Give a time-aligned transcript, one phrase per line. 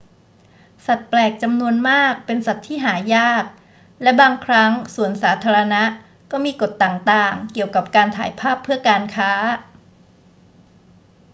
[0.85, 3.43] สัตว์แปลกจำนวนมากเป็นสัตว์ที่หายาก
[4.01, 5.83] และบางครั้งสวนสาธารณะ
[6.31, 9.31] ก็มีกฎต่าง ๆ เกี่ยวกับการถ่ายภาพเพื่อการค้า